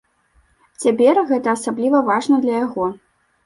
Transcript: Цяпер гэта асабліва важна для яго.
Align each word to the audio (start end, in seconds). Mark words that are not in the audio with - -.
Цяпер 0.85 1.21
гэта 1.33 1.47
асабліва 1.57 2.03
важна 2.11 2.43
для 2.49 2.59
яго. 2.67 2.93